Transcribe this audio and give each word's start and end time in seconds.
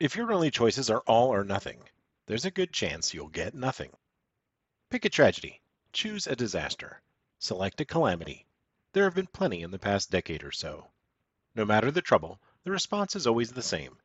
If 0.00 0.16
your 0.16 0.32
only 0.32 0.50
choices 0.50 0.88
are 0.88 1.02
all 1.06 1.28
or 1.28 1.44
nothing, 1.44 1.82
there's 2.24 2.46
a 2.46 2.50
good 2.50 2.72
chance 2.72 3.12
you'll 3.12 3.28
get 3.28 3.54
nothing. 3.54 3.90
Pick 4.88 5.04
a 5.04 5.10
tragedy. 5.10 5.60
Choose 5.92 6.26
a 6.26 6.34
disaster. 6.34 7.02
Select 7.38 7.82
a 7.82 7.84
calamity. 7.84 8.46
There 8.94 9.04
have 9.04 9.14
been 9.14 9.26
plenty 9.26 9.60
in 9.60 9.70
the 9.70 9.78
past 9.78 10.10
decade 10.10 10.42
or 10.42 10.52
so. 10.52 10.90
No 11.54 11.66
matter 11.66 11.90
the 11.90 12.00
trouble, 12.00 12.40
the 12.64 12.70
response 12.70 13.14
is 13.14 13.26
always 13.26 13.52
the 13.52 13.60
same. 13.60 13.98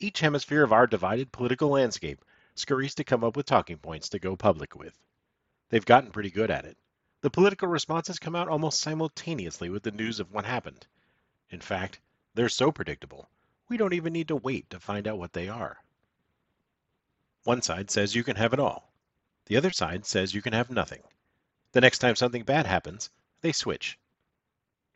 Each 0.00 0.18
hemisphere 0.18 0.64
of 0.64 0.72
our 0.72 0.88
divided 0.88 1.30
political 1.30 1.68
landscape 1.68 2.24
scurries 2.56 2.96
to 2.96 3.04
come 3.04 3.22
up 3.22 3.36
with 3.36 3.46
talking 3.46 3.78
points 3.78 4.08
to 4.08 4.18
go 4.18 4.34
public 4.34 4.74
with. 4.74 4.98
They've 5.68 5.86
gotten 5.86 6.10
pretty 6.10 6.32
good 6.32 6.50
at 6.50 6.64
it. 6.64 6.76
The 7.20 7.30
political 7.30 7.68
responses 7.68 8.18
come 8.18 8.34
out 8.34 8.48
almost 8.48 8.80
simultaneously 8.80 9.70
with 9.70 9.84
the 9.84 9.92
news 9.92 10.18
of 10.18 10.32
what 10.32 10.44
happened. 10.44 10.88
In 11.50 11.60
fact, 11.60 12.00
they're 12.34 12.48
so 12.48 12.72
predictable, 12.72 13.28
we 13.68 13.76
don't 13.76 13.92
even 13.94 14.12
need 14.12 14.28
to 14.28 14.36
wait 14.36 14.70
to 14.70 14.80
find 14.80 15.08
out 15.08 15.18
what 15.18 15.32
they 15.32 15.48
are. 15.48 15.78
One 17.44 17.62
side 17.62 17.90
says 17.90 18.14
you 18.14 18.24
can 18.24 18.36
have 18.36 18.52
it 18.52 18.60
all. 18.60 18.92
The 19.46 19.56
other 19.56 19.70
side 19.70 20.04
says 20.04 20.34
you 20.34 20.42
can 20.42 20.52
have 20.52 20.70
nothing. 20.70 21.02
The 21.72 21.80
next 21.80 21.98
time 21.98 22.16
something 22.16 22.42
bad 22.42 22.66
happens, 22.66 23.10
they 23.42 23.52
switch. 23.52 23.98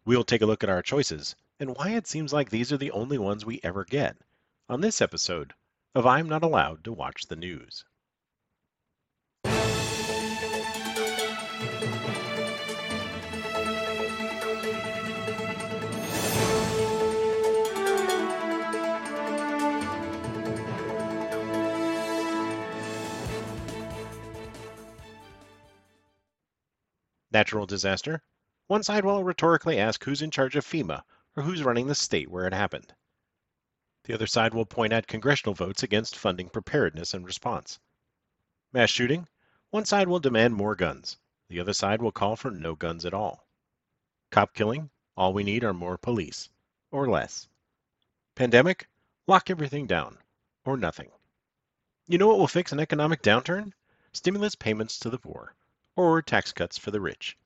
We'll 0.04 0.24
take 0.24 0.42
a 0.42 0.46
look 0.46 0.64
at 0.64 0.70
our 0.70 0.82
choices 0.82 1.36
and 1.58 1.76
why 1.76 1.90
it 1.90 2.06
seems 2.06 2.32
like 2.32 2.50
these 2.50 2.72
are 2.72 2.78
the 2.78 2.90
only 2.90 3.18
ones 3.18 3.44
we 3.44 3.60
ever 3.62 3.84
get 3.84 4.16
on 4.68 4.80
this 4.80 5.00
episode 5.00 5.52
of 5.94 6.06
I'm 6.06 6.28
Not 6.28 6.42
Allowed 6.42 6.84
to 6.84 6.92
Watch 6.92 7.26
the 7.26 7.36
News. 7.36 7.84
Natural 27.32 27.64
disaster. 27.64 28.22
One 28.66 28.82
side 28.82 29.04
will 29.04 29.22
rhetorically 29.22 29.78
ask 29.78 30.02
who's 30.02 30.20
in 30.20 30.32
charge 30.32 30.56
of 30.56 30.66
FEMA 30.66 31.04
or 31.36 31.44
who's 31.44 31.62
running 31.62 31.86
the 31.86 31.94
state 31.94 32.28
where 32.28 32.44
it 32.44 32.52
happened. 32.52 32.92
The 34.02 34.14
other 34.14 34.26
side 34.26 34.52
will 34.52 34.66
point 34.66 34.92
at 34.92 35.06
congressional 35.06 35.54
votes 35.54 35.84
against 35.84 36.16
funding 36.16 36.48
preparedness 36.48 37.14
and 37.14 37.24
response. 37.24 37.78
Mass 38.72 38.90
shooting. 38.90 39.28
One 39.70 39.84
side 39.84 40.08
will 40.08 40.18
demand 40.18 40.56
more 40.56 40.74
guns. 40.74 41.18
The 41.48 41.60
other 41.60 41.72
side 41.72 42.02
will 42.02 42.10
call 42.10 42.34
for 42.34 42.50
no 42.50 42.74
guns 42.74 43.04
at 43.04 43.14
all. 43.14 43.46
Cop 44.30 44.52
killing. 44.52 44.90
All 45.16 45.32
we 45.32 45.44
need 45.44 45.62
are 45.62 45.72
more 45.72 45.98
police. 45.98 46.48
Or 46.90 47.08
less. 47.08 47.46
Pandemic. 48.34 48.88
Lock 49.28 49.50
everything 49.50 49.86
down. 49.86 50.18
Or 50.64 50.76
nothing. 50.76 51.12
You 52.08 52.18
know 52.18 52.26
what 52.26 52.38
will 52.38 52.48
fix 52.48 52.72
an 52.72 52.80
economic 52.80 53.22
downturn? 53.22 53.72
Stimulus 54.12 54.56
payments 54.56 54.98
to 54.98 55.10
the 55.10 55.18
poor 55.18 55.54
or 55.96 56.22
tax 56.22 56.52
cuts 56.52 56.78
for 56.78 56.90
the 56.90 57.00
rich. 57.00 57.36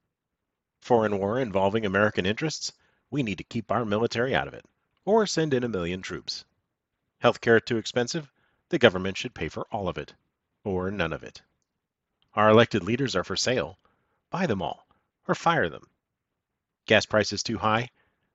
Foreign 0.81 1.19
war 1.19 1.41
involving 1.41 1.87
American 1.87 2.27
interests, 2.27 2.73
we 3.11 3.23
need 3.23 3.39
to 3.39 3.45
keep 3.45 3.71
our 3.71 3.85
military 3.85 4.35
out 4.35 4.49
of 4.49 4.55
it, 4.55 4.67
or 5.05 5.27
send 5.27 5.55
in 5.55 5.65
a 5.65 5.69
million 5.69 6.03
troops. 6.03 6.45
Healthcare 7.23 7.65
too 7.65 7.79
expensive, 7.79 8.31
the 8.69 8.79
government 8.79 9.17
should 9.17 9.35
pay 9.35 9.49
for 9.49 9.67
all 9.73 9.89
of 9.89 9.99
it, 9.99 10.15
or 10.65 10.91
none 10.91 11.13
of 11.13 11.23
it. 11.23 11.41
Our 12.35 12.51
elected 12.51 12.83
leaders 12.83 13.15
are 13.17 13.25
for 13.25 13.37
sale, 13.37 13.79
buy 14.31 14.47
them 14.47 14.61
all, 14.61 14.87
or 15.29 15.35
fire 15.35 15.69
them. 15.69 15.89
Gas 16.87 17.07
prices 17.07 17.43
too 17.43 17.59
high, 17.59 17.91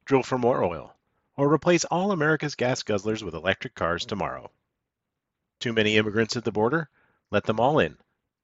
drill 0.05 0.23
for 0.23 0.37
more 0.37 0.63
oil, 0.63 0.95
or 1.35 1.53
replace 1.53 1.85
all 1.85 2.11
America's 2.11 2.55
gas 2.55 2.81
guzzlers 2.83 3.21
with 3.21 3.35
electric 3.35 3.75
cars 3.75 4.05
tomorrow. 4.05 4.49
Too 5.59 5.73
many 5.73 5.97
immigrants 5.97 6.35
at 6.35 6.45
the 6.45 6.51
border, 6.51 6.89
let 7.29 7.43
them 7.43 7.59
all 7.59 7.79
in, 7.79 7.97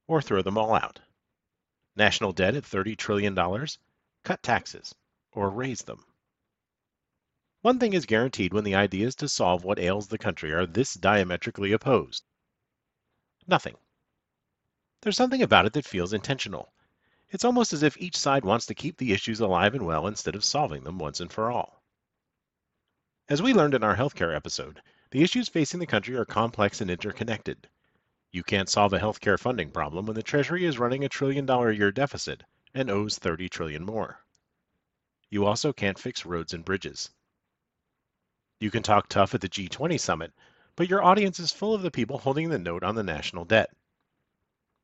or 0.05 0.21
throw 0.21 0.41
them 0.41 0.57
all 0.57 0.75
out. 0.75 0.99
National 1.95 2.33
debt 2.33 2.55
at 2.55 2.63
$30 2.63 2.97
trillion? 2.97 3.35
Cut 4.23 4.43
taxes, 4.43 4.93
or 5.31 5.49
raise 5.49 5.83
them. 5.83 6.03
One 7.61 7.79
thing 7.79 7.93
is 7.93 8.05
guaranteed 8.05 8.53
when 8.53 8.63
the 8.63 8.75
ideas 8.75 9.15
to 9.15 9.29
solve 9.29 9.63
what 9.63 9.79
ails 9.79 10.07
the 10.07 10.17
country 10.17 10.53
are 10.53 10.65
this 10.65 10.93
diametrically 10.93 11.71
opposed. 11.71 12.23
Nothing. 13.47 13.75
There's 15.01 15.17
something 15.17 15.41
about 15.41 15.65
it 15.65 15.73
that 15.73 15.85
feels 15.85 16.13
intentional. 16.13 16.71
It's 17.29 17.45
almost 17.45 17.73
as 17.73 17.81
if 17.81 17.97
each 17.97 18.17
side 18.17 18.45
wants 18.45 18.65
to 18.67 18.75
keep 18.75 18.97
the 18.97 19.13
issues 19.13 19.39
alive 19.39 19.73
and 19.73 19.85
well 19.85 20.07
instead 20.07 20.35
of 20.35 20.45
solving 20.45 20.83
them 20.83 20.99
once 20.99 21.19
and 21.19 21.31
for 21.31 21.49
all. 21.49 21.81
As 23.29 23.41
we 23.41 23.53
learned 23.53 23.73
in 23.73 23.83
our 23.83 23.95
healthcare 23.95 24.35
episode, 24.35 24.81
the 25.11 25.23
issues 25.23 25.49
facing 25.49 25.79
the 25.79 25.87
country 25.87 26.15
are 26.15 26.25
complex 26.25 26.81
and 26.81 26.91
interconnected. 26.91 27.67
You 28.35 28.43
can't 28.43 28.67
solve 28.67 28.91
a 28.91 28.99
healthcare 28.99 29.39
funding 29.39 29.71
problem 29.71 30.07
when 30.07 30.15
the 30.17 30.21
Treasury 30.21 30.65
is 30.65 30.77
running 30.77 31.05
a 31.05 31.07
trillion 31.07 31.45
dollar 31.45 31.69
a 31.69 31.73
year 31.73 31.89
deficit 31.89 32.43
and 32.73 32.91
owes 32.91 33.17
30 33.17 33.47
trillion 33.47 33.85
more. 33.85 34.19
You 35.29 35.45
also 35.45 35.71
can't 35.71 35.97
fix 35.97 36.25
roads 36.25 36.53
and 36.53 36.65
bridges. 36.65 37.09
You 38.59 38.71
can 38.71 38.83
talk 38.83 39.07
tough 39.07 39.35
at 39.35 39.39
the 39.39 39.47
G20 39.47 39.97
summit, 39.97 40.33
but 40.75 40.89
your 40.89 41.01
audience 41.01 41.39
is 41.39 41.53
full 41.53 41.73
of 41.73 41.81
the 41.81 41.91
people 41.91 42.17
holding 42.17 42.49
the 42.49 42.59
note 42.59 42.83
on 42.83 42.95
the 42.95 43.03
national 43.03 43.45
debt. 43.45 43.69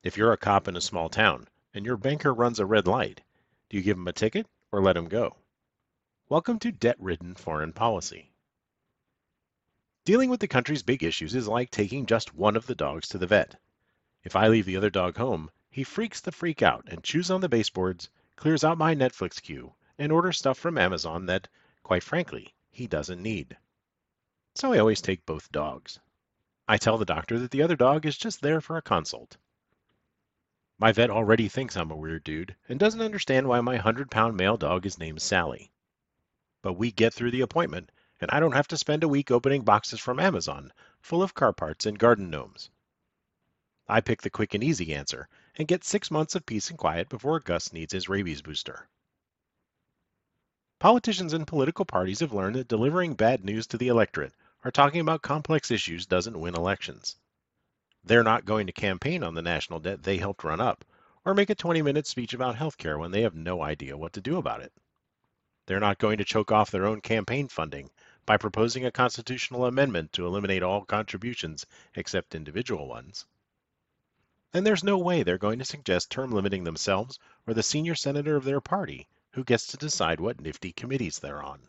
If 0.02 0.16
you're 0.16 0.32
a 0.32 0.38
cop 0.38 0.66
in 0.66 0.74
a 0.74 0.80
small 0.80 1.10
town 1.10 1.46
and 1.74 1.84
your 1.84 1.98
banker 1.98 2.32
runs 2.32 2.58
a 2.58 2.64
red 2.64 2.86
light, 2.86 3.20
do 3.68 3.76
you 3.76 3.82
give 3.82 3.98
him 3.98 4.08
a 4.08 4.14
ticket 4.14 4.46
or 4.70 4.80
let 4.80 4.96
him 4.96 5.08
go? 5.08 5.36
Welcome 6.30 6.58
to 6.60 6.72
debt 6.72 6.96
ridden 6.98 7.34
foreign 7.34 7.74
policy. 7.74 8.31
Dealing 10.04 10.30
with 10.30 10.40
the 10.40 10.48
country's 10.48 10.82
big 10.82 11.04
issues 11.04 11.32
is 11.32 11.46
like 11.46 11.70
taking 11.70 12.06
just 12.06 12.34
one 12.34 12.56
of 12.56 12.66
the 12.66 12.74
dogs 12.74 13.06
to 13.06 13.18
the 13.18 13.26
vet. 13.26 13.60
If 14.24 14.34
I 14.34 14.48
leave 14.48 14.66
the 14.66 14.76
other 14.76 14.90
dog 14.90 15.16
home, 15.16 15.48
he 15.70 15.84
freaks 15.84 16.20
the 16.20 16.32
freak 16.32 16.60
out 16.60 16.84
and 16.88 17.04
chews 17.04 17.30
on 17.30 17.40
the 17.40 17.48
baseboards, 17.48 18.10
clears 18.34 18.64
out 18.64 18.78
my 18.78 18.96
Netflix 18.96 19.40
queue, 19.40 19.74
and 19.96 20.10
orders 20.10 20.38
stuff 20.38 20.58
from 20.58 20.76
Amazon 20.76 21.26
that, 21.26 21.46
quite 21.84 22.02
frankly, 22.02 22.52
he 22.68 22.88
doesn't 22.88 23.22
need. 23.22 23.56
So 24.56 24.72
I 24.72 24.78
always 24.78 25.00
take 25.00 25.24
both 25.24 25.52
dogs. 25.52 26.00
I 26.66 26.78
tell 26.78 26.98
the 26.98 27.04
doctor 27.04 27.38
that 27.38 27.52
the 27.52 27.62
other 27.62 27.76
dog 27.76 28.04
is 28.04 28.18
just 28.18 28.40
there 28.40 28.60
for 28.60 28.76
a 28.76 28.82
consult. 28.82 29.36
My 30.78 30.90
vet 30.90 31.10
already 31.10 31.46
thinks 31.46 31.76
I'm 31.76 31.92
a 31.92 31.96
weird 31.96 32.24
dude 32.24 32.56
and 32.68 32.80
doesn't 32.80 33.00
understand 33.00 33.46
why 33.46 33.60
my 33.60 33.74
100 33.74 34.10
pound 34.10 34.36
male 34.36 34.56
dog 34.56 34.84
is 34.84 34.98
named 34.98 35.22
Sally. 35.22 35.70
But 36.60 36.72
we 36.72 36.90
get 36.90 37.14
through 37.14 37.30
the 37.30 37.42
appointment 37.42 37.92
and 38.22 38.30
I 38.30 38.38
don't 38.38 38.54
have 38.54 38.68
to 38.68 38.76
spend 38.76 39.02
a 39.02 39.08
week 39.08 39.32
opening 39.32 39.62
boxes 39.62 39.98
from 39.98 40.20
Amazon 40.20 40.72
full 41.00 41.24
of 41.24 41.34
car 41.34 41.52
parts 41.52 41.86
and 41.86 41.98
garden 41.98 42.30
gnomes. 42.30 42.70
I 43.88 44.00
pick 44.00 44.22
the 44.22 44.30
quick 44.30 44.54
and 44.54 44.62
easy 44.62 44.94
answer 44.94 45.28
and 45.56 45.66
get 45.66 45.82
six 45.82 46.08
months 46.08 46.36
of 46.36 46.46
peace 46.46 46.70
and 46.70 46.78
quiet 46.78 47.08
before 47.08 47.40
Gus 47.40 47.72
needs 47.72 47.92
his 47.92 48.08
rabies 48.08 48.40
booster. 48.40 48.88
Politicians 50.78 51.32
and 51.32 51.48
political 51.48 51.84
parties 51.84 52.20
have 52.20 52.32
learned 52.32 52.54
that 52.54 52.68
delivering 52.68 53.14
bad 53.14 53.44
news 53.44 53.66
to 53.66 53.76
the 53.76 53.88
electorate 53.88 54.34
or 54.64 54.70
talking 54.70 55.00
about 55.00 55.22
complex 55.22 55.72
issues 55.72 56.06
doesn't 56.06 56.38
win 56.38 56.54
elections. 56.54 57.16
They're 58.04 58.22
not 58.22 58.44
going 58.44 58.68
to 58.68 58.72
campaign 58.72 59.24
on 59.24 59.34
the 59.34 59.42
national 59.42 59.80
debt 59.80 60.04
they 60.04 60.18
helped 60.18 60.44
run 60.44 60.60
up 60.60 60.84
or 61.24 61.34
make 61.34 61.50
a 61.50 61.56
20 61.56 61.82
minute 61.82 62.06
speech 62.06 62.34
about 62.34 62.54
health 62.54 62.78
care 62.78 62.98
when 62.98 63.10
they 63.10 63.22
have 63.22 63.34
no 63.34 63.62
idea 63.62 63.96
what 63.96 64.12
to 64.12 64.20
do 64.20 64.36
about 64.36 64.62
it. 64.62 64.72
They're 65.66 65.80
not 65.80 65.98
going 65.98 66.18
to 66.18 66.24
choke 66.24 66.52
off 66.52 66.70
their 66.70 66.86
own 66.86 67.00
campaign 67.00 67.48
funding 67.48 67.90
by 68.24 68.36
proposing 68.36 68.84
a 68.84 68.90
constitutional 68.90 69.66
amendment 69.66 70.12
to 70.12 70.26
eliminate 70.26 70.62
all 70.62 70.84
contributions 70.84 71.66
except 71.94 72.34
individual 72.34 72.86
ones. 72.88 73.26
And 74.52 74.66
there's 74.66 74.84
no 74.84 74.98
way 74.98 75.22
they're 75.22 75.38
going 75.38 75.58
to 75.58 75.64
suggest 75.64 76.10
term 76.10 76.32
limiting 76.32 76.64
themselves 76.64 77.18
or 77.46 77.54
the 77.54 77.62
senior 77.62 77.94
senator 77.94 78.36
of 78.36 78.44
their 78.44 78.60
party 78.60 79.08
who 79.32 79.44
gets 79.44 79.66
to 79.68 79.76
decide 79.76 80.20
what 80.20 80.40
nifty 80.40 80.72
committees 80.72 81.18
they're 81.18 81.42
on. 81.42 81.60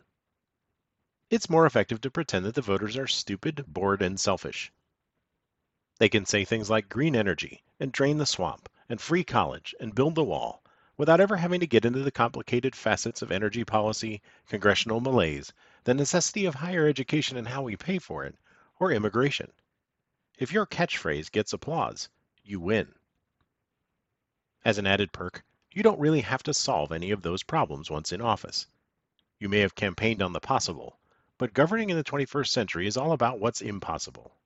It's 1.30 1.48
more 1.48 1.66
effective 1.66 2.00
to 2.02 2.10
pretend 2.10 2.44
that 2.46 2.54
the 2.54 2.62
voters 2.62 2.96
are 2.96 3.06
stupid, 3.06 3.64
bored, 3.66 4.02
and 4.02 4.20
selfish. 4.20 4.72
They 5.98 6.08
can 6.08 6.26
say 6.26 6.44
things 6.44 6.68
like 6.68 6.88
green 6.88 7.14
energy, 7.14 7.62
and 7.78 7.92
drain 7.92 8.18
the 8.18 8.26
swamp, 8.26 8.68
and 8.88 9.00
free 9.00 9.22
college, 9.22 9.74
and 9.78 9.94
build 9.94 10.16
the 10.16 10.24
wall, 10.24 10.63
without 10.96 11.20
ever 11.20 11.36
having 11.36 11.58
to 11.58 11.66
get 11.66 11.84
into 11.84 11.98
the 12.00 12.10
complicated 12.10 12.74
facets 12.74 13.20
of 13.20 13.32
energy 13.32 13.64
policy, 13.64 14.22
congressional 14.48 15.00
malaise, 15.00 15.52
the 15.82 15.92
necessity 15.92 16.44
of 16.44 16.54
higher 16.54 16.86
education 16.86 17.36
and 17.36 17.48
how 17.48 17.62
we 17.62 17.76
pay 17.76 17.98
for 17.98 18.24
it, 18.24 18.36
or 18.78 18.92
immigration. 18.92 19.50
If 20.38 20.52
your 20.52 20.66
catchphrase 20.66 21.32
gets 21.32 21.52
applause, 21.52 22.08
you 22.44 22.60
win. 22.60 22.94
As 24.64 24.78
an 24.78 24.86
added 24.86 25.12
perk, 25.12 25.44
you 25.72 25.82
don't 25.82 25.98
really 25.98 26.20
have 26.20 26.44
to 26.44 26.54
solve 26.54 26.92
any 26.92 27.10
of 27.10 27.22
those 27.22 27.42
problems 27.42 27.90
once 27.90 28.12
in 28.12 28.20
office. 28.20 28.66
You 29.40 29.48
may 29.48 29.58
have 29.58 29.74
campaigned 29.74 30.22
on 30.22 30.32
the 30.32 30.40
possible, 30.40 30.98
but 31.38 31.52
governing 31.52 31.90
in 31.90 31.96
the 31.96 32.04
21st 32.04 32.48
century 32.48 32.86
is 32.86 32.96
all 32.96 33.10
about 33.10 33.40
what's 33.40 33.60
impossible. 33.60 34.36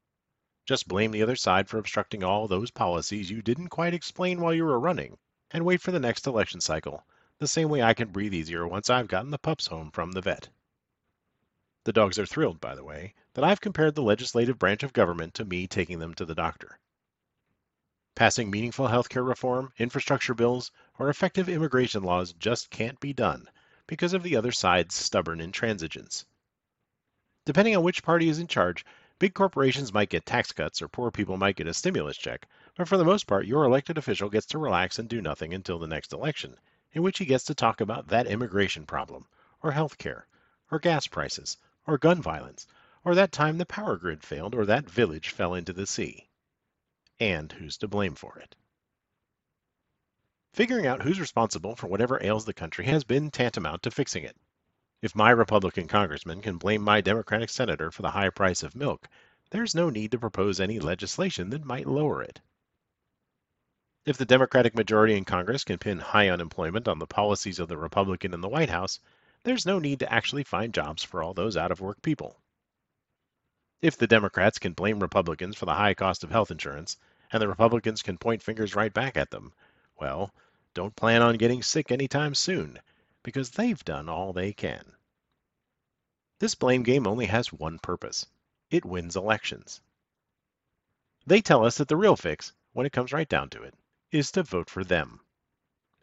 Just 0.64 0.88
blame 0.88 1.10
the 1.10 1.22
other 1.22 1.36
side 1.36 1.68
for 1.68 1.78
obstructing 1.78 2.24
all 2.24 2.48
those 2.48 2.70
policies 2.70 3.30
you 3.30 3.42
didn't 3.42 3.68
quite 3.68 3.92
explain 3.92 4.40
while 4.40 4.54
you 4.54 4.64
were 4.64 4.80
running, 4.80 5.18
and 5.50 5.64
wait 5.64 5.80
for 5.80 5.90
the 5.90 6.00
next 6.00 6.26
election 6.26 6.60
cycle, 6.60 7.04
the 7.38 7.48
same 7.48 7.68
way 7.68 7.82
I 7.82 7.94
can 7.94 8.08
breathe 8.08 8.34
easier 8.34 8.66
once 8.66 8.90
I've 8.90 9.08
gotten 9.08 9.30
the 9.30 9.38
pups 9.38 9.66
home 9.66 9.90
from 9.90 10.12
the 10.12 10.20
vet. 10.20 10.48
The 11.84 11.92
dogs 11.92 12.18
are 12.18 12.26
thrilled, 12.26 12.60
by 12.60 12.74
the 12.74 12.84
way, 12.84 13.14
that 13.34 13.44
I've 13.44 13.60
compared 13.60 13.94
the 13.94 14.02
legislative 14.02 14.58
branch 14.58 14.82
of 14.82 14.92
government 14.92 15.34
to 15.34 15.44
me 15.44 15.66
taking 15.66 16.00
them 16.00 16.14
to 16.14 16.24
the 16.24 16.34
doctor. 16.34 16.78
Passing 18.14 18.50
meaningful 18.50 18.88
healthcare 18.88 19.26
reform, 19.26 19.72
infrastructure 19.78 20.34
bills, 20.34 20.72
or 20.98 21.08
effective 21.08 21.48
immigration 21.48 22.02
laws 22.02 22.32
just 22.32 22.68
can't 22.68 22.98
be 22.98 23.12
done 23.12 23.48
because 23.86 24.12
of 24.12 24.22
the 24.22 24.36
other 24.36 24.52
side's 24.52 24.96
stubborn 24.96 25.38
intransigence. 25.38 26.24
Depending 27.46 27.76
on 27.76 27.82
which 27.82 28.02
party 28.02 28.28
is 28.28 28.38
in 28.38 28.48
charge, 28.48 28.84
big 29.18 29.32
corporations 29.34 29.92
might 29.92 30.10
get 30.10 30.26
tax 30.26 30.52
cuts 30.52 30.82
or 30.82 30.88
poor 30.88 31.10
people 31.10 31.36
might 31.36 31.56
get 31.56 31.68
a 31.68 31.72
stimulus 31.72 32.18
check, 32.18 32.46
but 32.78 32.86
for 32.86 32.96
the 32.96 33.04
most 33.04 33.26
part, 33.26 33.44
your 33.44 33.64
elected 33.64 33.98
official 33.98 34.30
gets 34.30 34.46
to 34.46 34.56
relax 34.56 35.00
and 35.00 35.08
do 35.08 35.20
nothing 35.20 35.52
until 35.52 35.80
the 35.80 35.88
next 35.88 36.12
election, 36.12 36.56
in 36.92 37.02
which 37.02 37.18
he 37.18 37.24
gets 37.24 37.42
to 37.42 37.54
talk 37.54 37.80
about 37.80 38.06
that 38.06 38.28
immigration 38.28 38.86
problem, 38.86 39.26
or 39.60 39.72
health 39.72 39.98
care, 39.98 40.28
or 40.70 40.78
gas 40.78 41.08
prices, 41.08 41.56
or 41.88 41.98
gun 41.98 42.22
violence, 42.22 42.68
or 43.04 43.16
that 43.16 43.32
time 43.32 43.58
the 43.58 43.66
power 43.66 43.96
grid 43.96 44.22
failed, 44.22 44.54
or 44.54 44.64
that 44.64 44.88
village 44.88 45.30
fell 45.30 45.54
into 45.54 45.72
the 45.72 45.88
sea 45.88 46.28
and 47.18 47.50
who's 47.50 47.76
to 47.76 47.88
blame 47.88 48.14
for 48.14 48.38
it. 48.38 48.54
Figuring 50.52 50.86
out 50.86 51.02
who's 51.02 51.18
responsible 51.18 51.74
for 51.74 51.88
whatever 51.88 52.22
ails 52.22 52.44
the 52.44 52.54
country 52.54 52.84
has 52.84 53.02
been 53.02 53.28
tantamount 53.28 53.82
to 53.82 53.90
fixing 53.90 54.22
it. 54.22 54.36
If 55.02 55.16
my 55.16 55.30
Republican 55.30 55.88
congressman 55.88 56.42
can 56.42 56.58
blame 56.58 56.82
my 56.82 57.00
Democratic 57.00 57.50
senator 57.50 57.90
for 57.90 58.02
the 58.02 58.12
high 58.12 58.30
price 58.30 58.62
of 58.62 58.76
milk, 58.76 59.08
there's 59.50 59.74
no 59.74 59.90
need 59.90 60.12
to 60.12 60.18
propose 60.20 60.60
any 60.60 60.78
legislation 60.78 61.50
that 61.50 61.64
might 61.64 61.88
lower 61.88 62.22
it. 62.22 62.40
If 64.08 64.16
the 64.16 64.24
Democratic 64.24 64.74
majority 64.74 65.18
in 65.18 65.26
Congress 65.26 65.64
can 65.64 65.76
pin 65.76 65.98
high 65.98 66.30
unemployment 66.30 66.88
on 66.88 66.98
the 66.98 67.06
policies 67.06 67.58
of 67.58 67.68
the 67.68 67.76
Republican 67.76 68.32
in 68.32 68.40
the 68.40 68.48
White 68.48 68.70
House, 68.70 69.00
there's 69.44 69.66
no 69.66 69.78
need 69.78 69.98
to 69.98 70.10
actually 70.10 70.44
find 70.44 70.72
jobs 70.72 71.04
for 71.04 71.22
all 71.22 71.34
those 71.34 71.58
out 71.58 71.70
of 71.70 71.82
work 71.82 72.00
people. 72.00 72.40
If 73.82 73.98
the 73.98 74.06
Democrats 74.06 74.58
can 74.58 74.72
blame 74.72 75.00
Republicans 75.00 75.58
for 75.58 75.66
the 75.66 75.74
high 75.74 75.92
cost 75.92 76.24
of 76.24 76.30
health 76.30 76.50
insurance, 76.50 76.96
and 77.30 77.42
the 77.42 77.48
Republicans 77.48 78.00
can 78.00 78.16
point 78.16 78.42
fingers 78.42 78.74
right 78.74 78.90
back 78.94 79.18
at 79.18 79.30
them, 79.30 79.52
well, 80.00 80.32
don't 80.72 80.96
plan 80.96 81.20
on 81.20 81.36
getting 81.36 81.62
sick 81.62 81.92
anytime 81.92 82.34
soon, 82.34 82.80
because 83.22 83.50
they've 83.50 83.84
done 83.84 84.08
all 84.08 84.32
they 84.32 84.54
can. 84.54 84.90
This 86.38 86.54
blame 86.54 86.82
game 86.82 87.06
only 87.06 87.26
has 87.26 87.52
one 87.52 87.78
purpose 87.78 88.24
it 88.70 88.86
wins 88.86 89.16
elections. 89.16 89.82
They 91.26 91.42
tell 91.42 91.62
us 91.62 91.76
that 91.76 91.88
the 91.88 91.96
real 91.98 92.16
fix, 92.16 92.54
when 92.72 92.86
it 92.86 92.92
comes 92.94 93.12
right 93.12 93.28
down 93.28 93.50
to 93.50 93.64
it, 93.64 93.74
is 94.10 94.30
to 94.32 94.42
vote 94.42 94.70
for 94.70 94.84
them. 94.84 95.20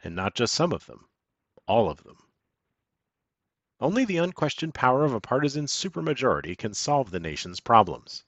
And 0.04 0.16
not 0.16 0.36
just 0.36 0.54
some 0.54 0.72
of 0.72 0.86
them, 0.86 1.08
all 1.68 1.90
of 1.90 2.04
them. 2.04 2.18
Only 3.80 4.06
the 4.06 4.18
unquestioned 4.18 4.74
power 4.74 5.04
of 5.04 5.14
a 5.14 5.20
partisan 5.20 5.66
supermajority 5.66 6.58
can 6.58 6.74
solve 6.74 7.12
the 7.12 7.20
nation's 7.20 7.60
problems. 7.60 8.24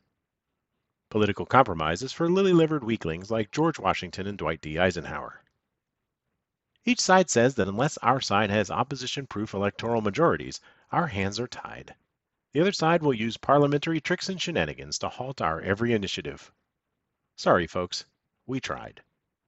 Political 1.09 1.45
compromise 1.45 2.01
is 2.01 2.11
for 2.11 2.29
lily-livered 2.29 2.83
weaklings 2.83 3.31
like 3.31 3.51
George 3.51 3.79
Washington 3.79 4.27
and 4.27 4.37
Dwight 4.37 4.59
D. 4.59 4.77
Eisenhower. 4.77 5.41
Each 6.83 6.99
side 6.99 7.29
says 7.29 7.55
that 7.55 7.67
unless 7.67 7.97
our 7.99 8.19
side 8.19 8.49
has 8.49 8.71
opposition-proof 8.71 9.53
electoral 9.53 10.01
majorities, 10.01 10.59
our 10.91 11.07
hands 11.07 11.39
are 11.39 11.47
tied. 11.47 11.95
The 12.53 12.61
other 12.61 12.71
side 12.71 13.01
will 13.01 13.13
use 13.13 13.37
parliamentary 13.37 14.01
tricks 14.01 14.29
and 14.29 14.41
shenanigans 14.41 14.97
to 14.99 15.09
halt 15.09 15.41
our 15.41 15.61
every 15.61 15.93
initiative. 15.93 16.51
Sorry, 17.35 17.67
folks. 17.67 18.05
We 18.45 18.59
tried. 18.59 19.01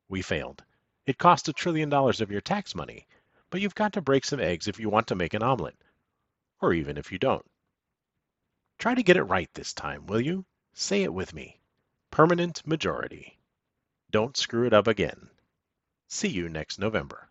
We 0.10 0.22
failed. 0.22 0.64
It 1.06 1.18
cost 1.18 1.48
a 1.48 1.54
trillion 1.54 1.90
dollars 1.90 2.20
of 2.20 2.32
your 2.32 2.42
tax 2.42 2.76
money, 2.76 3.08
but 3.50 3.62
you've 3.62 3.76
got 3.76 3.94
to 3.94 4.02
break 4.02 4.26
some 4.26 4.40
eggs 4.40 4.68
if 4.68 4.80
you 4.80 4.90
want 4.90 5.08
to 5.08 5.16
make 5.16 5.34
an 5.34 5.44
omelet 5.44 5.76
or 6.62 6.74
even 6.74 6.98
if 6.98 7.12
you 7.12 7.18
don't. 7.18 7.46
Try 8.78 8.96
to 8.96 9.04
get 9.04 9.18
it 9.18 9.24
right 9.24 9.50
this 9.54 9.74
time, 9.74 10.06
will 10.06 10.22
you? 10.22 10.46
Say 10.74 11.04
it 11.04 11.14
with 11.14 11.34
me. 11.34 11.60
Permanent 12.12 12.66
majority. 12.66 13.40
Don't 14.12 14.38
screw 14.38 14.66
it 14.66 14.74
up 14.74 14.88
again. 14.88 15.30
See 16.08 16.30
you 16.30 16.50
next 16.50 16.80
November. 16.80 17.30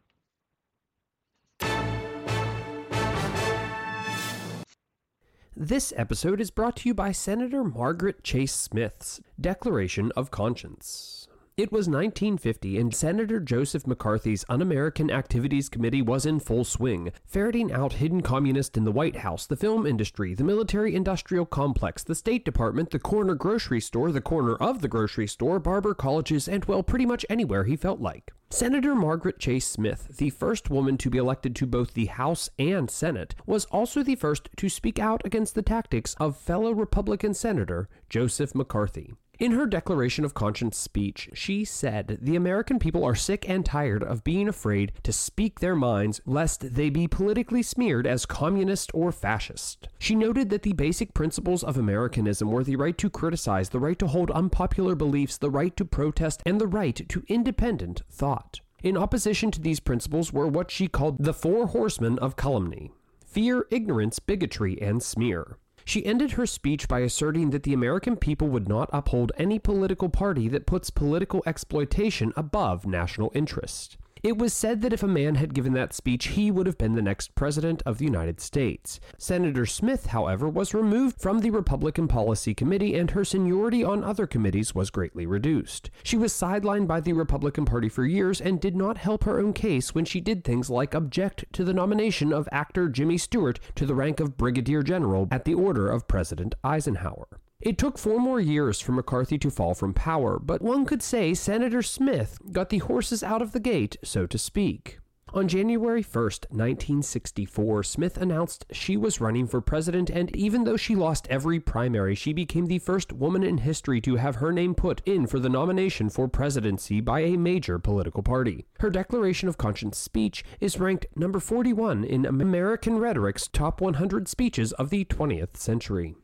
This 5.56 5.92
episode 5.96 6.40
is 6.40 6.52
brought 6.52 6.76
to 6.76 6.88
you 6.88 6.94
by 6.94 7.10
Senator 7.10 7.64
Margaret 7.64 8.22
Chase 8.22 8.54
Smith's 8.54 9.20
Declaration 9.40 10.12
of 10.14 10.30
Conscience. 10.30 11.17
It 11.58 11.72
was 11.72 11.88
1950, 11.88 12.78
and 12.78 12.94
Senator 12.94 13.40
Joseph 13.40 13.84
McCarthy's 13.84 14.44
Un 14.48 14.62
American 14.62 15.10
Activities 15.10 15.68
Committee 15.68 16.02
was 16.02 16.24
in 16.24 16.38
full 16.38 16.62
swing, 16.62 17.10
ferreting 17.26 17.72
out 17.72 17.94
hidden 17.94 18.20
communists 18.20 18.78
in 18.78 18.84
the 18.84 18.92
White 18.92 19.16
House, 19.16 19.44
the 19.44 19.56
film 19.56 19.84
industry, 19.84 20.34
the 20.34 20.44
military 20.44 20.94
industrial 20.94 21.44
complex, 21.44 22.04
the 22.04 22.14
State 22.14 22.44
Department, 22.44 22.90
the 22.90 23.00
corner 23.00 23.34
grocery 23.34 23.80
store, 23.80 24.12
the 24.12 24.20
corner 24.20 24.54
of 24.54 24.82
the 24.82 24.86
grocery 24.86 25.26
store, 25.26 25.58
barber 25.58 25.94
colleges, 25.94 26.46
and, 26.46 26.64
well, 26.66 26.84
pretty 26.84 27.04
much 27.04 27.26
anywhere 27.28 27.64
he 27.64 27.74
felt 27.74 27.98
like. 27.98 28.30
Senator 28.50 28.94
Margaret 28.94 29.40
Chase 29.40 29.66
Smith, 29.66 30.16
the 30.16 30.30
first 30.30 30.70
woman 30.70 30.96
to 30.98 31.10
be 31.10 31.18
elected 31.18 31.56
to 31.56 31.66
both 31.66 31.94
the 31.94 32.06
House 32.06 32.48
and 32.60 32.88
Senate, 32.88 33.34
was 33.46 33.64
also 33.64 34.04
the 34.04 34.14
first 34.14 34.48
to 34.58 34.68
speak 34.68 35.00
out 35.00 35.22
against 35.24 35.56
the 35.56 35.62
tactics 35.62 36.14
of 36.20 36.36
fellow 36.36 36.70
Republican 36.70 37.34
Senator 37.34 37.88
Joseph 38.08 38.54
McCarthy. 38.54 39.14
In 39.38 39.52
her 39.52 39.66
Declaration 39.66 40.24
of 40.24 40.34
Conscience 40.34 40.76
speech, 40.76 41.30
she 41.32 41.64
said, 41.64 42.18
The 42.20 42.34
American 42.34 42.80
people 42.80 43.04
are 43.04 43.14
sick 43.14 43.48
and 43.48 43.64
tired 43.64 44.02
of 44.02 44.24
being 44.24 44.48
afraid 44.48 44.90
to 45.04 45.12
speak 45.12 45.60
their 45.60 45.76
minds 45.76 46.20
lest 46.26 46.74
they 46.74 46.90
be 46.90 47.06
politically 47.06 47.62
smeared 47.62 48.04
as 48.04 48.26
communist 48.26 48.90
or 48.92 49.12
fascist. 49.12 49.86
She 50.00 50.16
noted 50.16 50.50
that 50.50 50.62
the 50.62 50.72
basic 50.72 51.14
principles 51.14 51.62
of 51.62 51.78
Americanism 51.78 52.50
were 52.50 52.64
the 52.64 52.74
right 52.74 52.98
to 52.98 53.08
criticize, 53.08 53.68
the 53.68 53.78
right 53.78 53.98
to 54.00 54.08
hold 54.08 54.32
unpopular 54.32 54.96
beliefs, 54.96 55.38
the 55.38 55.50
right 55.50 55.76
to 55.76 55.84
protest, 55.84 56.42
and 56.44 56.60
the 56.60 56.66
right 56.66 57.08
to 57.08 57.22
independent 57.28 58.02
thought. 58.10 58.58
In 58.82 58.96
opposition 58.96 59.52
to 59.52 59.60
these 59.60 59.78
principles 59.78 60.32
were 60.32 60.48
what 60.48 60.72
she 60.72 60.88
called 60.88 61.22
the 61.22 61.32
four 61.32 61.68
horsemen 61.68 62.18
of 62.18 62.34
calumny 62.34 62.90
fear, 63.24 63.66
ignorance, 63.70 64.18
bigotry, 64.18 64.82
and 64.82 65.00
smear. 65.00 65.58
She 65.88 66.04
ended 66.04 66.32
her 66.32 66.44
speech 66.44 66.86
by 66.86 66.98
asserting 67.00 67.48
that 67.48 67.62
the 67.62 67.72
American 67.72 68.16
people 68.16 68.48
would 68.48 68.68
not 68.68 68.90
uphold 68.92 69.32
any 69.38 69.58
political 69.58 70.10
party 70.10 70.46
that 70.48 70.66
puts 70.66 70.90
political 70.90 71.42
exploitation 71.46 72.34
above 72.36 72.84
national 72.84 73.32
interest. 73.34 73.96
It 74.28 74.36
was 74.36 74.52
said 74.52 74.82
that 74.82 74.92
if 74.92 75.02
a 75.02 75.08
man 75.08 75.36
had 75.36 75.54
given 75.54 75.72
that 75.72 75.94
speech, 75.94 76.26
he 76.26 76.50
would 76.50 76.66
have 76.66 76.76
been 76.76 76.92
the 76.92 77.00
next 77.00 77.34
president 77.34 77.82
of 77.86 77.96
the 77.96 78.04
United 78.04 78.42
States. 78.42 79.00
Senator 79.16 79.64
Smith, 79.64 80.08
however, 80.08 80.50
was 80.50 80.74
removed 80.74 81.18
from 81.18 81.38
the 81.38 81.48
Republican 81.48 82.08
Policy 82.08 82.52
Committee 82.52 82.94
and 82.94 83.12
her 83.12 83.24
seniority 83.24 83.82
on 83.82 84.04
other 84.04 84.26
committees 84.26 84.74
was 84.74 84.90
greatly 84.90 85.24
reduced. 85.24 85.88
She 86.02 86.18
was 86.18 86.34
sidelined 86.34 86.86
by 86.86 87.00
the 87.00 87.14
Republican 87.14 87.64
Party 87.64 87.88
for 87.88 88.04
years 88.04 88.38
and 88.38 88.60
did 88.60 88.76
not 88.76 88.98
help 88.98 89.24
her 89.24 89.40
own 89.40 89.54
case 89.54 89.94
when 89.94 90.04
she 90.04 90.20
did 90.20 90.44
things 90.44 90.68
like 90.68 90.92
object 90.92 91.46
to 91.54 91.64
the 91.64 91.72
nomination 91.72 92.30
of 92.30 92.50
actor 92.52 92.90
Jimmy 92.90 93.16
Stewart 93.16 93.58
to 93.76 93.86
the 93.86 93.94
rank 93.94 94.20
of 94.20 94.36
Brigadier 94.36 94.82
General 94.82 95.26
at 95.30 95.46
the 95.46 95.54
order 95.54 95.90
of 95.90 96.06
President 96.06 96.54
Eisenhower. 96.62 97.28
It 97.60 97.76
took 97.76 97.98
four 97.98 98.20
more 98.20 98.40
years 98.40 98.80
for 98.80 98.92
McCarthy 98.92 99.36
to 99.38 99.50
fall 99.50 99.74
from 99.74 99.92
power, 99.92 100.38
but 100.38 100.62
one 100.62 100.84
could 100.86 101.02
say 101.02 101.34
Senator 101.34 101.82
Smith 101.82 102.38
got 102.52 102.68
the 102.68 102.78
horses 102.78 103.24
out 103.24 103.42
of 103.42 103.50
the 103.50 103.58
gate, 103.58 103.96
so 104.04 104.26
to 104.26 104.38
speak. 104.38 105.00
On 105.34 105.48
January 105.48 106.02
1st, 106.02 106.50
1964, 106.50 107.82
Smith 107.82 108.16
announced 108.16 108.64
she 108.70 108.96
was 108.96 109.20
running 109.20 109.48
for 109.48 109.60
president, 109.60 110.08
and 110.08 110.34
even 110.36 110.62
though 110.62 110.76
she 110.76 110.94
lost 110.94 111.26
every 111.28 111.58
primary, 111.58 112.14
she 112.14 112.32
became 112.32 112.66
the 112.66 112.78
first 112.78 113.12
woman 113.12 113.42
in 113.42 113.58
history 113.58 114.00
to 114.02 114.14
have 114.16 114.36
her 114.36 114.52
name 114.52 114.74
put 114.74 115.02
in 115.04 115.26
for 115.26 115.40
the 115.40 115.48
nomination 115.48 116.08
for 116.08 116.28
presidency 116.28 117.00
by 117.00 117.20
a 117.20 117.36
major 117.36 117.80
political 117.80 118.22
party. 118.22 118.66
Her 118.78 118.88
Declaration 118.88 119.48
of 119.48 119.58
Conscience 119.58 119.98
speech 119.98 120.44
is 120.60 120.78
ranked 120.78 121.06
number 121.16 121.40
41 121.40 122.04
in 122.04 122.24
American 122.24 122.98
Rhetoric's 122.98 123.48
top 123.48 123.80
100 123.80 124.28
speeches 124.28 124.72
of 124.74 124.90
the 124.90 125.04
20th 125.04 125.56
century. 125.56 126.14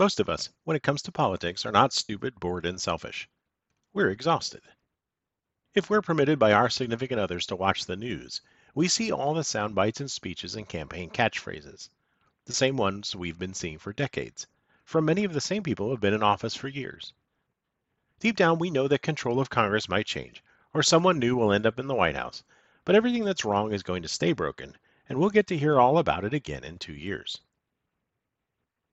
Most 0.00 0.18
of 0.18 0.30
us, 0.30 0.48
when 0.64 0.78
it 0.78 0.82
comes 0.82 1.02
to 1.02 1.12
politics, 1.12 1.66
are 1.66 1.72
not 1.72 1.92
stupid, 1.92 2.40
bored, 2.40 2.64
and 2.64 2.80
selfish. 2.80 3.28
We're 3.92 4.08
exhausted. 4.08 4.62
If 5.74 5.90
we're 5.90 6.00
permitted 6.00 6.38
by 6.38 6.54
our 6.54 6.70
significant 6.70 7.20
others 7.20 7.44
to 7.48 7.54
watch 7.54 7.84
the 7.84 7.96
news, 7.96 8.40
we 8.74 8.88
see 8.88 9.12
all 9.12 9.34
the 9.34 9.44
sound 9.44 9.74
bites 9.74 10.00
and 10.00 10.10
speeches 10.10 10.54
and 10.54 10.66
campaign 10.66 11.10
catchphrases, 11.10 11.90
the 12.46 12.54
same 12.54 12.78
ones 12.78 13.14
we've 13.14 13.38
been 13.38 13.52
seeing 13.52 13.76
for 13.76 13.92
decades, 13.92 14.46
from 14.86 15.04
many 15.04 15.22
of 15.24 15.34
the 15.34 15.38
same 15.42 15.62
people 15.62 15.84
who 15.84 15.92
have 15.92 16.00
been 16.00 16.14
in 16.14 16.22
office 16.22 16.54
for 16.54 16.68
years. 16.68 17.12
Deep 18.20 18.36
down, 18.36 18.58
we 18.58 18.70
know 18.70 18.88
that 18.88 19.02
control 19.02 19.38
of 19.38 19.50
Congress 19.50 19.86
might 19.86 20.06
change, 20.06 20.42
or 20.72 20.82
someone 20.82 21.18
new 21.18 21.36
will 21.36 21.52
end 21.52 21.66
up 21.66 21.78
in 21.78 21.88
the 21.88 21.94
White 21.94 22.16
House, 22.16 22.42
but 22.86 22.94
everything 22.94 23.26
that's 23.26 23.44
wrong 23.44 23.70
is 23.70 23.82
going 23.82 24.00
to 24.00 24.08
stay 24.08 24.32
broken, 24.32 24.78
and 25.10 25.18
we'll 25.18 25.28
get 25.28 25.46
to 25.48 25.58
hear 25.58 25.78
all 25.78 25.98
about 25.98 26.24
it 26.24 26.32
again 26.32 26.64
in 26.64 26.78
two 26.78 26.94
years. 26.94 27.42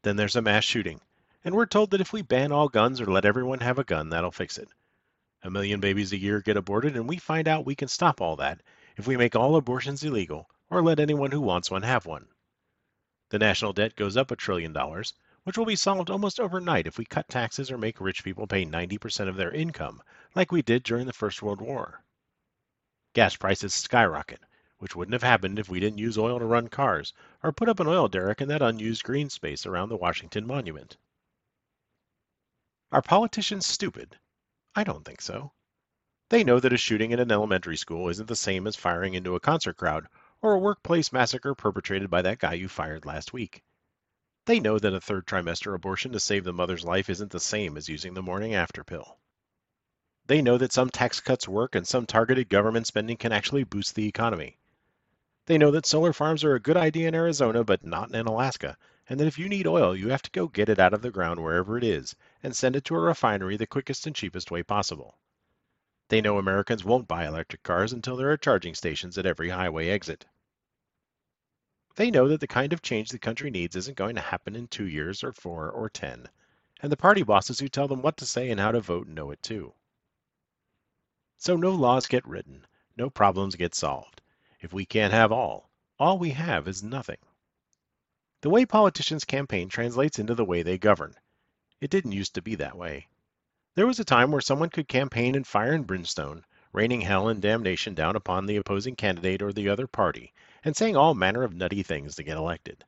Then 0.03 0.15
there's 0.15 0.35
a 0.35 0.41
mass 0.41 0.63
shooting, 0.63 1.01
and 1.43 1.55
we're 1.55 1.65
told 1.65 1.91
that 1.91 2.01
if 2.01 2.13
we 2.13 2.21
ban 2.21 2.51
all 2.51 2.69
guns 2.69 3.01
or 3.01 3.05
let 3.05 3.25
everyone 3.25 3.59
have 3.61 3.79
a 3.79 3.83
gun, 3.83 4.09
that'll 4.09 4.31
fix 4.31 4.57
it. 4.57 4.69
A 5.43 5.49
million 5.49 5.79
babies 5.79 6.11
a 6.11 6.17
year 6.17 6.41
get 6.41 6.57
aborted, 6.57 6.95
and 6.95 7.07
we 7.07 7.17
find 7.17 7.47
out 7.47 7.65
we 7.65 7.75
can 7.75 7.87
stop 7.87 8.21
all 8.21 8.35
that 8.35 8.61
if 8.95 9.07
we 9.07 9.17
make 9.17 9.35
all 9.35 9.55
abortions 9.55 10.03
illegal 10.03 10.49
or 10.69 10.81
let 10.81 10.99
anyone 10.99 11.31
who 11.31 11.41
wants 11.41 11.71
one 11.71 11.83
have 11.83 12.05
one. 12.05 12.27
The 13.29 13.39
national 13.39 13.73
debt 13.73 13.95
goes 13.95 14.17
up 14.17 14.31
a 14.31 14.35
trillion 14.35 14.73
dollars, 14.73 15.13
which 15.43 15.57
will 15.57 15.65
be 15.65 15.75
solved 15.75 16.09
almost 16.09 16.39
overnight 16.39 16.87
if 16.87 16.97
we 16.97 17.05
cut 17.05 17.29
taxes 17.29 17.71
or 17.71 17.77
make 17.77 18.01
rich 18.01 18.23
people 18.23 18.47
pay 18.47 18.65
90% 18.65 19.29
of 19.29 19.35
their 19.35 19.51
income, 19.51 20.01
like 20.35 20.51
we 20.51 20.61
did 20.61 20.83
during 20.83 21.05
the 21.05 21.13
First 21.13 21.41
World 21.41 21.61
War. 21.61 22.03
Gas 23.13 23.35
prices 23.35 23.73
skyrocket, 23.73 24.41
which 24.79 24.95
wouldn't 24.95 25.13
have 25.13 25.23
happened 25.23 25.57
if 25.57 25.69
we 25.69 25.79
didn't 25.79 25.97
use 25.97 26.17
oil 26.17 26.39
to 26.39 26.45
run 26.45 26.67
cars 26.67 27.13
or 27.41 27.51
put 27.51 27.67
up 27.67 27.79
an 27.79 27.87
oil 27.87 28.07
derrick 28.07 28.41
in 28.41 28.47
that 28.47 28.61
unused 28.61 29.03
green 29.03 29.29
space 29.29 29.65
around 29.65 29.89
the 29.89 29.97
Washington 29.97 30.45
Monument. 30.45 30.97
Are 32.91 33.01
politicians 33.01 33.65
stupid? 33.65 34.17
I 34.75 34.83
don't 34.83 35.03
think 35.03 35.21
so. 35.21 35.51
They 36.29 36.43
know 36.43 36.59
that 36.59 36.73
a 36.73 36.77
shooting 36.77 37.11
in 37.11 37.19
an 37.19 37.31
elementary 37.31 37.77
school 37.77 38.07
isn't 38.09 38.27
the 38.27 38.35
same 38.35 38.67
as 38.67 38.75
firing 38.75 39.13
into 39.13 39.35
a 39.35 39.39
concert 39.39 39.77
crowd 39.77 40.07
or 40.41 40.53
a 40.53 40.59
workplace 40.59 41.11
massacre 41.11 41.55
perpetrated 41.55 42.09
by 42.09 42.21
that 42.21 42.39
guy 42.39 42.53
you 42.53 42.69
fired 42.69 43.05
last 43.05 43.33
week. 43.33 43.63
They 44.45 44.59
know 44.59 44.77
that 44.77 44.93
a 44.93 45.01
third 45.01 45.25
trimester 45.25 45.73
abortion 45.73 46.11
to 46.11 46.19
save 46.19 46.43
the 46.43 46.53
mother's 46.53 46.85
life 46.85 47.09
isn't 47.09 47.31
the 47.31 47.39
same 47.39 47.75
as 47.75 47.89
using 47.89 48.13
the 48.13 48.21
morning 48.21 48.53
after 48.53 48.83
pill. 48.83 49.17
They 50.27 50.41
know 50.41 50.57
that 50.57 50.73
some 50.73 50.89
tax 50.89 51.19
cuts 51.19 51.47
work 51.47 51.73
and 51.73 51.87
some 51.87 52.05
targeted 52.05 52.47
government 52.47 52.87
spending 52.87 53.17
can 53.17 53.31
actually 53.31 53.63
boost 53.63 53.95
the 53.95 54.07
economy. 54.07 54.59
They 55.47 55.57
know 55.57 55.71
that 55.71 55.85
solar 55.85 56.11
farms 56.11 56.43
are 56.43 56.55
a 56.55 56.59
good 56.59 56.75
idea 56.75 57.07
in 57.07 57.15
Arizona, 57.15 57.63
but 57.63 57.81
not 57.81 58.13
in 58.13 58.27
Alaska, 58.27 58.77
and 59.07 59.17
that 59.17 59.27
if 59.27 59.39
you 59.39 59.47
need 59.47 59.65
oil, 59.65 59.95
you 59.95 60.09
have 60.09 60.21
to 60.23 60.31
go 60.31 60.49
get 60.49 60.67
it 60.67 60.77
out 60.77 60.93
of 60.93 61.01
the 61.01 61.09
ground 61.09 61.41
wherever 61.41 61.77
it 61.77 61.85
is 61.85 62.17
and 62.43 62.53
send 62.53 62.75
it 62.75 62.83
to 62.83 62.95
a 62.95 62.99
refinery 62.99 63.55
the 63.55 63.65
quickest 63.65 64.05
and 64.05 64.13
cheapest 64.13 64.51
way 64.51 64.61
possible. 64.61 65.17
They 66.09 66.19
know 66.19 66.37
Americans 66.37 66.83
won't 66.83 67.07
buy 67.07 67.25
electric 67.25 67.63
cars 67.63 67.93
until 67.93 68.17
there 68.17 68.29
are 68.29 68.35
charging 68.35 68.75
stations 68.75 69.17
at 69.17 69.25
every 69.25 69.47
highway 69.47 69.87
exit. 69.87 70.25
They 71.95 72.11
know 72.11 72.27
that 72.27 72.41
the 72.41 72.47
kind 72.47 72.73
of 72.73 72.81
change 72.81 73.11
the 73.11 73.17
country 73.17 73.49
needs 73.49 73.77
isn't 73.77 73.95
going 73.95 74.15
to 74.15 74.21
happen 74.21 74.53
in 74.53 74.67
two 74.67 74.87
years 74.87 75.23
or 75.23 75.31
four 75.31 75.71
or 75.71 75.89
ten, 75.89 76.27
and 76.81 76.91
the 76.91 76.97
party 76.97 77.23
bosses 77.23 77.61
who 77.61 77.69
tell 77.69 77.87
them 77.87 78.01
what 78.01 78.17
to 78.17 78.25
say 78.25 78.51
and 78.51 78.59
how 78.59 78.73
to 78.73 78.81
vote 78.81 79.07
know 79.07 79.31
it 79.31 79.41
too. 79.41 79.73
So 81.37 81.55
no 81.55 81.71
laws 81.71 82.05
get 82.05 82.27
written, 82.27 82.67
no 82.97 83.09
problems 83.09 83.55
get 83.55 83.73
solved. 83.73 84.21
If 84.59 84.73
we 84.73 84.85
can't 84.85 85.13
have 85.13 85.31
all, 85.31 85.69
all 85.99 86.17
we 86.17 86.31
have 86.31 86.67
is 86.67 86.81
nothing. 86.81 87.19
The 88.41 88.49
way 88.49 88.65
politicians 88.65 89.23
campaign 89.23 89.69
translates 89.69 90.17
into 90.17 90.33
the 90.33 90.45
way 90.45 90.63
they 90.63 90.77
govern. 90.79 91.15
It 91.79 91.91
didn't 91.91 92.13
used 92.13 92.33
to 92.33 92.41
be 92.41 92.55
that 92.55 92.75
way. 92.75 93.07
There 93.75 93.85
was 93.85 93.99
a 93.99 94.03
time 94.03 94.31
where 94.31 94.41
someone 94.41 94.71
could 94.71 94.87
campaign 94.87 95.35
in 95.35 95.43
fire 95.43 95.73
and 95.73 95.85
brimstone, 95.85 96.43
raining 96.73 97.01
hell 97.01 97.27
and 97.27 97.39
damnation 97.39 97.93
down 97.93 98.15
upon 98.15 98.47
the 98.47 98.57
opposing 98.57 98.95
candidate 98.95 99.43
or 99.43 99.53
the 99.53 99.69
other 99.69 99.85
party, 99.85 100.33
and 100.63 100.75
saying 100.75 100.95
all 100.95 101.13
manner 101.13 101.43
of 101.43 101.53
nutty 101.53 101.83
things 101.83 102.15
to 102.15 102.23
get 102.23 102.37
elected. 102.37 102.83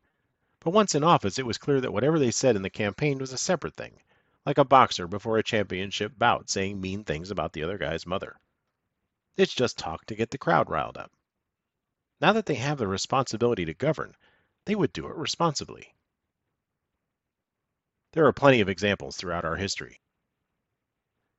But 0.60 0.72
once 0.72 0.96
in 0.96 1.04
office, 1.04 1.38
it 1.38 1.46
was 1.46 1.60
clear 1.60 1.80
that 1.82 1.94
whatever 1.94 2.18
they 2.18 2.32
said 2.32 2.56
in 2.56 2.64
the 2.64 2.72
campaign 2.72 3.20
was 3.20 3.32
a 3.32 3.38
separate 3.38 3.76
thing, 3.76 4.02
like 4.44 4.58
a 4.58 4.66
boxer 4.66 5.08
before 5.08 5.38
a 5.38 5.44
championship 5.44 6.14
bout 6.18 6.50
saying 6.50 6.82
mean 6.82 7.04
things 7.04 7.30
about 7.30 7.54
the 7.54 7.62
other 7.62 7.78
guy's 7.78 8.08
mother. 8.08 8.40
It's 9.38 9.54
just 9.54 9.78
talk 9.78 10.06
to 10.08 10.16
get 10.16 10.32
the 10.32 10.40
crowd 10.40 10.70
riled 10.70 10.98
up. 10.98 11.12
Now 12.22 12.34
that 12.34 12.46
they 12.46 12.56
have 12.56 12.78
the 12.78 12.88
responsibility 12.88 13.66
to 13.66 13.74
govern, 13.74 14.16
they 14.66 14.76
would 14.76 14.92
do 14.92 15.08
it 15.08 15.16
responsibly. 15.16 15.96
There 18.12 18.26
are 18.26 18.34
plenty 18.34 18.60
of 18.60 18.68
examples 18.68 19.16
throughout 19.16 19.46
our 19.46 19.56
history. 19.56 20.02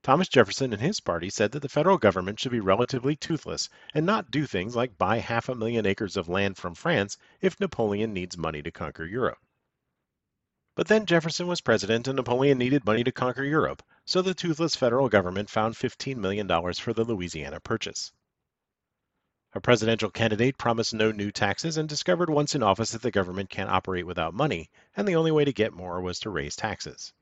Thomas 0.02 0.28
Jefferson 0.28 0.72
and 0.72 0.80
his 0.80 1.00
party 1.00 1.28
said 1.28 1.52
that 1.52 1.60
the 1.60 1.68
federal 1.68 1.98
government 1.98 2.40
should 2.40 2.52
be 2.52 2.60
relatively 2.60 3.14
toothless 3.14 3.68
and 3.92 4.06
not 4.06 4.30
do 4.30 4.46
things 4.46 4.74
like 4.74 4.96
buy 4.96 5.18
half 5.18 5.50
a 5.50 5.54
million 5.54 5.84
acres 5.84 6.16
of 6.16 6.28
land 6.28 6.56
from 6.56 6.74
France 6.74 7.18
if 7.42 7.60
Napoleon 7.60 8.14
needs 8.14 8.38
money 8.38 8.62
to 8.62 8.70
conquer 8.70 9.04
Europe. 9.04 9.38
But 10.74 10.88
then 10.88 11.04
Jefferson 11.04 11.46
was 11.46 11.60
president 11.60 12.08
and 12.08 12.16
Napoleon 12.16 12.56
needed 12.56 12.86
money 12.86 13.04
to 13.04 13.12
conquer 13.12 13.44
Europe, 13.44 13.82
so 14.06 14.22
the 14.22 14.32
toothless 14.32 14.74
federal 14.74 15.10
government 15.10 15.50
found 15.50 15.74
$15 15.74 16.16
million 16.16 16.48
for 16.48 16.94
the 16.94 17.04
Louisiana 17.04 17.60
Purchase. 17.60 18.12
A 19.52 19.60
presidential 19.60 20.10
candidate 20.10 20.58
promised 20.58 20.94
no 20.94 21.10
new 21.10 21.32
taxes 21.32 21.76
and 21.76 21.88
discovered 21.88 22.30
once 22.30 22.54
in 22.54 22.62
office 22.62 22.92
that 22.92 23.02
the 23.02 23.10
government 23.10 23.50
can't 23.50 23.68
operate 23.68 24.06
without 24.06 24.32
money, 24.32 24.70
and 24.96 25.08
the 25.08 25.16
only 25.16 25.32
way 25.32 25.44
to 25.44 25.52
get 25.52 25.72
more 25.72 26.00
was 26.00 26.20
to 26.20 26.30
raise 26.30 26.54
taxes. 26.54 27.12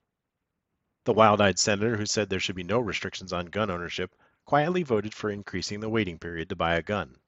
The 1.04 1.14
wild 1.14 1.40
eyed 1.40 1.58
senator 1.58 1.96
who 1.96 2.04
said 2.04 2.28
there 2.28 2.38
should 2.38 2.54
be 2.54 2.64
no 2.64 2.80
restrictions 2.80 3.32
on 3.32 3.46
gun 3.46 3.70
ownership 3.70 4.14
quietly 4.44 4.82
voted 4.82 5.14
for 5.14 5.30
increasing 5.30 5.80
the 5.80 5.88
waiting 5.88 6.18
period 6.18 6.50
to 6.50 6.56
buy 6.56 6.74
a 6.74 6.82
gun. 6.82 7.18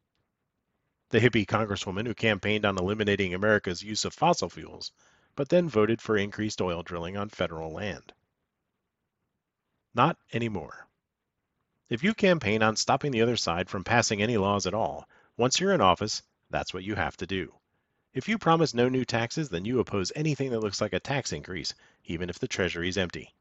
The 1.09 1.21
hippie 1.21 1.47
congresswoman 1.47 2.07
who 2.07 2.15
campaigned 2.15 2.67
on 2.67 2.77
eliminating 2.77 3.33
America's 3.33 3.83
use 3.83 4.05
of 4.05 4.13
fossil 4.13 4.51
fuels, 4.51 4.93
but 5.35 5.49
then 5.49 5.67
voted 5.67 6.03
for 6.03 6.19
increased 6.19 6.61
oil 6.61 6.83
drilling 6.83 7.17
on 7.17 7.31
federal 7.31 7.73
land. 7.73 8.13
Not 9.95 10.19
anymore. 10.35 10.90
If 11.91 12.05
you 12.05 12.15
campaign 12.15 12.63
on 12.63 12.77
stopping 12.77 13.11
the 13.11 13.21
other 13.21 13.37
side 13.37 13.69
from 13.69 13.83
passing 13.83 14.23
any 14.23 14.37
laws 14.37 14.65
at 14.65 14.75
all, 14.75 15.09
once 15.37 15.59
you're 15.59 15.73
in 15.73 15.81
office, 15.81 16.23
that's 16.49 16.73
what 16.73 16.85
you 16.85 16.95
have 16.95 17.17
to 17.17 17.27
do. 17.27 17.53
If 18.15 18.29
you 18.29 18.39
promise 18.39 18.73
no 18.73 18.89
new 18.89 19.05
taxes, 19.05 19.49
then 19.49 19.65
you 19.65 19.81
oppose 19.81 20.13
anything 20.15 20.51
that 20.51 20.61
looks 20.61 20.81
like 20.81 20.93
a 20.93 21.01
tax 21.01 21.33
increase, 21.33 21.75
even 22.05 22.31
if 22.31 22.39
the 22.39 22.47
treasury 22.47 22.89
is 22.89 22.97
empty. 22.97 23.35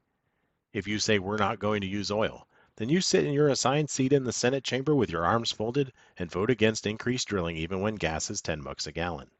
If 0.72 0.88
you 0.88 0.98
say 0.98 1.20
we're 1.20 1.36
not 1.36 1.60
going 1.60 1.80
to 1.82 1.86
use 1.86 2.10
oil, 2.10 2.48
then 2.74 2.88
you 2.88 3.00
sit 3.00 3.24
in 3.24 3.32
your 3.32 3.46
assigned 3.46 3.88
seat 3.88 4.12
in 4.12 4.24
the 4.24 4.32
Senate 4.32 4.64
chamber 4.64 4.96
with 4.96 5.10
your 5.10 5.24
arms 5.24 5.52
folded 5.52 5.92
and 6.16 6.28
vote 6.28 6.50
against 6.50 6.88
increased 6.88 7.28
drilling 7.28 7.56
even 7.56 7.80
when 7.80 7.94
gas 7.94 8.30
is 8.30 8.42
10 8.42 8.62
bucks 8.62 8.88
a 8.88 8.90
gallon. 8.90 9.30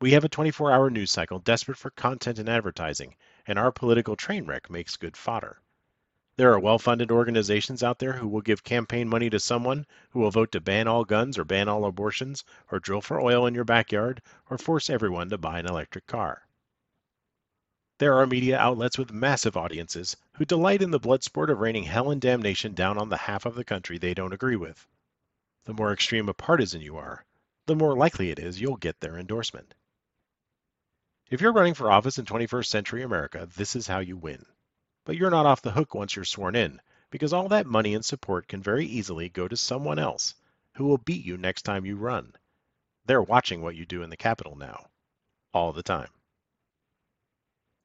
We 0.00 0.12
have 0.12 0.24
a 0.24 0.30
24 0.30 0.72
hour 0.72 0.88
news 0.88 1.10
cycle 1.10 1.40
desperate 1.40 1.76
for 1.76 1.90
content 1.90 2.38
and 2.38 2.48
advertising, 2.48 3.14
and 3.46 3.58
our 3.58 3.72
political 3.72 4.16
train 4.16 4.46
wreck 4.46 4.70
makes 4.70 4.96
good 4.96 5.18
fodder. 5.18 5.60
There 6.36 6.52
are 6.52 6.58
well 6.58 6.78
funded 6.78 7.10
organizations 7.10 7.82
out 7.82 7.98
there 7.98 8.12
who 8.12 8.28
will 8.28 8.42
give 8.42 8.62
campaign 8.62 9.08
money 9.08 9.30
to 9.30 9.40
someone 9.40 9.86
who 10.10 10.20
will 10.20 10.30
vote 10.30 10.52
to 10.52 10.60
ban 10.60 10.86
all 10.86 11.02
guns 11.02 11.38
or 11.38 11.44
ban 11.44 11.66
all 11.66 11.86
abortions, 11.86 12.44
or 12.70 12.78
drill 12.78 13.00
for 13.00 13.18
oil 13.18 13.46
in 13.46 13.54
your 13.54 13.64
backyard, 13.64 14.20
or 14.50 14.58
force 14.58 14.90
everyone 14.90 15.30
to 15.30 15.38
buy 15.38 15.58
an 15.58 15.66
electric 15.66 16.06
car. 16.06 16.46
There 17.96 18.18
are 18.18 18.26
media 18.26 18.58
outlets 18.58 18.98
with 18.98 19.10
massive 19.10 19.56
audiences 19.56 20.14
who 20.34 20.44
delight 20.44 20.82
in 20.82 20.90
the 20.90 20.98
blood 20.98 21.24
sport 21.24 21.48
of 21.48 21.60
raining 21.60 21.84
hell 21.84 22.10
and 22.10 22.20
damnation 22.20 22.74
down 22.74 22.98
on 22.98 23.08
the 23.08 23.16
half 23.16 23.46
of 23.46 23.54
the 23.54 23.64
country 23.64 23.96
they 23.96 24.12
don't 24.12 24.34
agree 24.34 24.56
with. 24.56 24.86
The 25.64 25.72
more 25.72 25.90
extreme 25.90 26.28
a 26.28 26.34
partisan 26.34 26.82
you 26.82 26.98
are, 26.98 27.24
the 27.64 27.74
more 27.74 27.96
likely 27.96 28.30
it 28.30 28.38
is 28.38 28.60
you'll 28.60 28.76
get 28.76 29.00
their 29.00 29.18
endorsement. 29.18 29.72
If 31.30 31.40
you're 31.40 31.54
running 31.54 31.72
for 31.72 31.90
office 31.90 32.18
in 32.18 32.26
21st 32.26 32.66
century 32.66 33.02
America, 33.02 33.48
this 33.56 33.74
is 33.74 33.86
how 33.86 34.00
you 34.00 34.18
win. 34.18 34.44
But 35.06 35.16
you're 35.16 35.30
not 35.30 35.46
off 35.46 35.62
the 35.62 35.70
hook 35.70 35.94
once 35.94 36.16
you're 36.16 36.24
sworn 36.24 36.56
in, 36.56 36.80
because 37.10 37.32
all 37.32 37.48
that 37.50 37.64
money 37.64 37.94
and 37.94 38.04
support 38.04 38.48
can 38.48 38.60
very 38.60 38.84
easily 38.84 39.28
go 39.28 39.46
to 39.46 39.56
someone 39.56 40.00
else 40.00 40.34
who 40.74 40.84
will 40.84 40.98
beat 40.98 41.24
you 41.24 41.36
next 41.36 41.62
time 41.62 41.86
you 41.86 41.94
run. 41.94 42.34
They're 43.04 43.22
watching 43.22 43.62
what 43.62 43.76
you 43.76 43.86
do 43.86 44.02
in 44.02 44.10
the 44.10 44.16
Capitol 44.16 44.56
now, 44.56 44.90
all 45.54 45.72
the 45.72 45.84
time. 45.84 46.10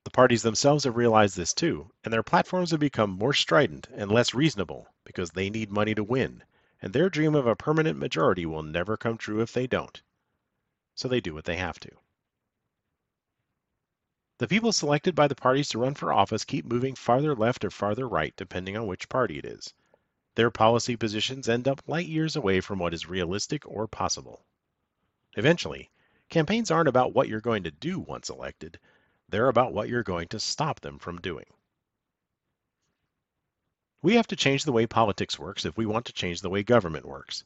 The 0.03 0.09
parties 0.09 0.41
themselves 0.41 0.83
have 0.85 0.97
realized 0.97 1.37
this 1.37 1.53
too, 1.53 1.91
and 2.03 2.11
their 2.11 2.23
platforms 2.23 2.71
have 2.71 2.79
become 2.79 3.11
more 3.11 3.33
strident 3.33 3.87
and 3.93 4.11
less 4.11 4.33
reasonable 4.33 4.87
because 5.05 5.29
they 5.29 5.51
need 5.51 5.69
money 5.69 5.93
to 5.93 6.03
win, 6.03 6.43
and 6.81 6.91
their 6.91 7.11
dream 7.11 7.35
of 7.35 7.45
a 7.45 7.55
permanent 7.55 7.99
majority 7.99 8.47
will 8.47 8.63
never 8.63 8.97
come 8.97 9.19
true 9.19 9.41
if 9.41 9.53
they 9.53 9.67
don't. 9.67 10.01
So 10.95 11.07
they 11.07 11.21
do 11.21 11.35
what 11.35 11.45
they 11.45 11.57
have 11.57 11.79
to. 11.81 12.00
The 14.41 14.47
people 14.47 14.73
selected 14.73 15.13
by 15.13 15.27
the 15.27 15.35
parties 15.35 15.69
to 15.69 15.77
run 15.77 15.93
for 15.93 16.11
office 16.11 16.45
keep 16.45 16.65
moving 16.65 16.95
farther 16.95 17.35
left 17.35 17.63
or 17.63 17.69
farther 17.69 18.07
right, 18.07 18.35
depending 18.35 18.75
on 18.75 18.87
which 18.87 19.07
party 19.07 19.37
it 19.37 19.45
is. 19.45 19.71
Their 20.33 20.49
policy 20.49 20.95
positions 20.95 21.47
end 21.47 21.67
up 21.67 21.87
light 21.87 22.07
years 22.07 22.35
away 22.35 22.59
from 22.59 22.79
what 22.79 22.95
is 22.95 23.05
realistic 23.05 23.67
or 23.67 23.87
possible. 23.87 24.43
Eventually, 25.35 25.91
campaigns 26.29 26.71
aren't 26.71 26.87
about 26.89 27.13
what 27.13 27.29
you're 27.29 27.39
going 27.39 27.61
to 27.65 27.69
do 27.69 27.99
once 27.99 28.31
elected, 28.31 28.79
they're 29.29 29.47
about 29.47 29.73
what 29.73 29.89
you're 29.89 30.01
going 30.01 30.27
to 30.29 30.39
stop 30.39 30.79
them 30.79 30.97
from 30.97 31.21
doing. 31.21 31.45
We 34.01 34.15
have 34.15 34.25
to 34.25 34.35
change 34.35 34.63
the 34.63 34.71
way 34.71 34.87
politics 34.87 35.37
works 35.37 35.65
if 35.65 35.77
we 35.77 35.85
want 35.85 36.07
to 36.07 36.13
change 36.13 36.41
the 36.41 36.49
way 36.49 36.63
government 36.63 37.05
works. 37.05 37.43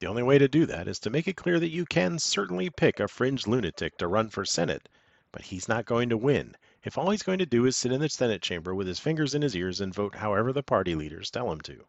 The 0.00 0.06
only 0.06 0.22
way 0.22 0.38
to 0.38 0.48
do 0.48 0.64
that 0.64 0.88
is 0.88 1.00
to 1.00 1.10
make 1.10 1.28
it 1.28 1.36
clear 1.36 1.60
that 1.60 1.68
you 1.68 1.84
can 1.84 2.18
certainly 2.18 2.70
pick 2.70 2.98
a 2.98 3.08
fringe 3.08 3.46
lunatic 3.46 3.98
to 3.98 4.08
run 4.08 4.30
for 4.30 4.46
Senate, 4.46 4.88
but 5.32 5.42
he's 5.42 5.68
not 5.68 5.84
going 5.84 6.08
to 6.08 6.16
win 6.16 6.56
if 6.82 6.96
all 6.96 7.10
he's 7.10 7.22
going 7.22 7.38
to 7.38 7.46
do 7.46 7.66
is 7.66 7.76
sit 7.76 7.92
in 7.92 8.00
the 8.00 8.08
Senate 8.08 8.40
chamber 8.40 8.74
with 8.74 8.86
his 8.86 9.00
fingers 9.00 9.34
in 9.34 9.42
his 9.42 9.56
ears 9.56 9.80
and 9.80 9.94
vote 9.94 10.14
however 10.14 10.52
the 10.52 10.62
party 10.62 10.94
leaders 10.94 11.30
tell 11.30 11.50
him 11.50 11.60
to. 11.60 11.84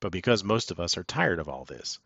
But 0.00 0.12
because 0.12 0.44
most 0.44 0.70
of 0.70 0.78
us 0.78 0.96
are 0.96 1.04
tired 1.04 1.38
of 1.38 1.48
all 1.48 1.64
this, 1.64 1.98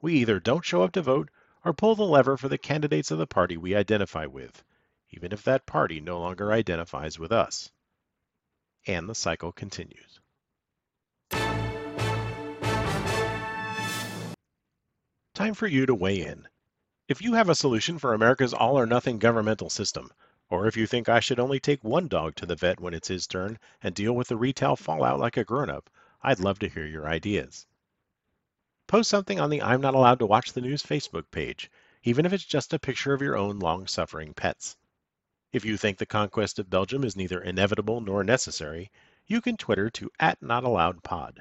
we 0.00 0.14
either 0.14 0.38
don't 0.38 0.64
show 0.64 0.82
up 0.82 0.92
to 0.92 1.02
vote 1.02 1.30
or 1.64 1.72
pull 1.72 1.94
the 1.94 2.04
lever 2.04 2.36
for 2.36 2.48
the 2.48 2.58
candidates 2.58 3.10
of 3.10 3.18
the 3.18 3.26
party 3.26 3.56
we 3.56 3.74
identify 3.74 4.26
with, 4.26 4.62
even 5.10 5.32
if 5.32 5.42
that 5.44 5.66
party 5.66 6.00
no 6.00 6.20
longer 6.20 6.52
identifies 6.52 7.18
with 7.18 7.32
us. 7.32 7.70
And 8.86 9.08
the 9.08 9.14
cycle 9.14 9.52
continues. 9.52 10.20
Time 15.34 15.54
for 15.54 15.66
you 15.66 15.86
to 15.86 15.94
weigh 15.94 16.20
in. 16.20 16.46
If 17.08 17.22
you 17.22 17.32
have 17.32 17.48
a 17.48 17.54
solution 17.54 17.98
for 17.98 18.12
America's 18.12 18.52
all 18.52 18.78
or 18.78 18.84
nothing 18.84 19.18
governmental 19.18 19.70
system, 19.70 20.12
or 20.50 20.66
if 20.66 20.76
you 20.76 20.86
think 20.86 21.08
I 21.08 21.20
should 21.20 21.40
only 21.40 21.58
take 21.58 21.82
one 21.82 22.06
dog 22.06 22.34
to 22.34 22.44
the 22.44 22.54
vet 22.54 22.80
when 22.80 22.92
it's 22.92 23.08
his 23.08 23.26
turn 23.26 23.58
and 23.82 23.94
deal 23.94 24.12
with 24.12 24.28
the 24.28 24.36
retail 24.36 24.76
fallout 24.76 25.18
like 25.18 25.38
a 25.38 25.44
grown 25.44 25.70
up, 25.70 25.88
I'd 26.22 26.38
love 26.38 26.58
to 26.58 26.68
hear 26.68 26.84
your 26.84 27.08
ideas. 27.08 27.66
Post 28.86 29.08
something 29.08 29.40
on 29.40 29.48
the 29.48 29.62
I'm 29.62 29.80
Not 29.80 29.94
Allowed 29.94 30.18
to 30.18 30.26
Watch 30.26 30.52
the 30.52 30.60
News 30.60 30.82
Facebook 30.82 31.30
page, 31.30 31.70
even 32.02 32.26
if 32.26 32.34
it's 32.34 32.44
just 32.44 32.74
a 32.74 32.78
picture 32.78 33.14
of 33.14 33.22
your 33.22 33.38
own 33.38 33.58
long 33.58 33.86
suffering 33.86 34.34
pets. 34.34 34.76
If 35.50 35.64
you 35.64 35.78
think 35.78 35.96
the 35.96 36.04
conquest 36.04 36.58
of 36.58 36.68
Belgium 36.68 37.04
is 37.04 37.16
neither 37.16 37.40
inevitable 37.40 38.02
nor 38.02 38.22
necessary, 38.22 38.90
you 39.26 39.40
can 39.40 39.56
Twitter 39.56 39.88
to 39.88 40.10
at 40.20 40.42
NotAllowedPod. 40.42 41.38